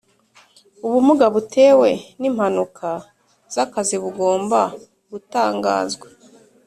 Ubumuga 0.85 1.25
butewe 1.35 1.89
n’ 2.19 2.21
impanuka 2.29 2.89
z’akazi 3.53 3.95
bugomba 4.03 4.59
gutangazwa 5.11 6.07